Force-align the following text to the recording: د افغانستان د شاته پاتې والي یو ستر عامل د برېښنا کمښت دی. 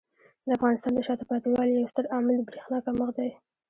د 0.45 0.47
افغانستان 0.57 0.91
د 0.93 0.99
شاته 1.07 1.23
پاتې 1.31 1.47
والي 1.49 1.71
یو 1.73 1.91
ستر 1.91 2.05
عامل 2.13 2.35
د 2.37 2.41
برېښنا 2.47 2.77
کمښت 2.85 3.13
دی. 3.19 3.31